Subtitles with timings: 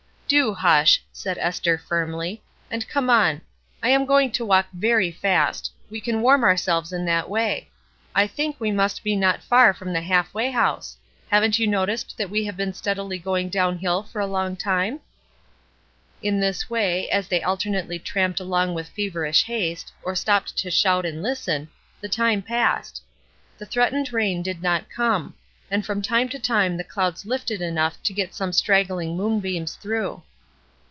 [0.39, 2.41] "Do hush!" said Esther, firmly.
[2.71, 3.41] "And come on.
[3.83, 7.67] I am going to walk very fast; we can warm ourselves in that way.
[8.15, 10.95] I think we must be not far from the Half way House.
[11.29, 15.01] Haven't you noticed that we have been steadily going down hill for a long time?"
[16.23, 21.05] In this way, as they alternately tramped along with feverish haste, or stopped to shout
[21.05, 21.67] and listen,
[21.99, 23.03] the time passed.
[23.57, 25.33] The threatened rain did not come,
[25.73, 28.35] and from time to time the 168 ESTER RIED'S NAMESAKE clouds lifted enough to let
[28.35, 30.21] some straggling moonbeams through.